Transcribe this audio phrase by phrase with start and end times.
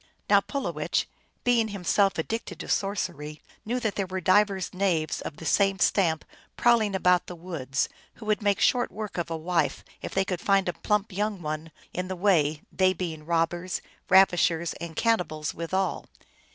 [0.31, 1.05] Now Pulowech,
[1.43, 6.25] being himself addicted to sorcer}^ knew that there were divers knaves of the same stamp
[6.57, 10.41] prowling about the woods, who wculd make short work of a wife if they could
[10.41, 13.79] find a plump young one in the way, they being robbers,
[14.09, 16.07] ravishers, and canni bals withal.